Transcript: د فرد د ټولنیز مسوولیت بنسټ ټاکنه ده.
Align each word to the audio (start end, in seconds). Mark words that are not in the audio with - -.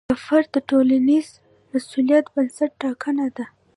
د 0.09 0.13
فرد 0.25 0.47
د 0.53 0.57
ټولنیز 0.69 1.27
مسوولیت 1.71 2.25
بنسټ 2.33 2.71
ټاکنه 2.83 3.27
ده. 3.35 3.45